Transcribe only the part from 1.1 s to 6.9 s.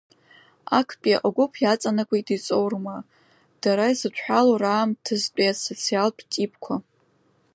агәыԥ иаҵанакуеит иҵоурма, дара зыдҳәалоу раамҭазтәи асоциалтә типқәа…